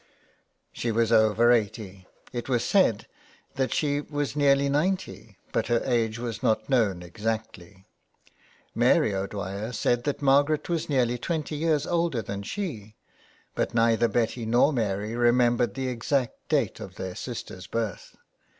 [0.71, 3.05] She was over eighty, it was said
[3.53, 7.85] that she was nearly ninety, but her age was not known exactly.
[8.73, 12.33] Mary O'Dwyer said that Margaret was nearly twenty years 244 THE WEDDING GOWN.
[12.33, 12.33] older
[12.79, 12.95] than she,
[13.53, 18.15] but neither Betty nor Mary remem bered the exact date of their sister's birth.